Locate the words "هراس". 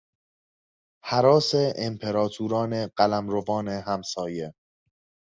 1.07-1.51